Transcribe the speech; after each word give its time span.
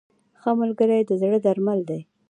•ښه 0.41 0.51
ملګری 0.61 0.99
د 1.09 1.11
زړه 1.21 1.37
درمل 1.45 1.79
دی. 1.89 1.99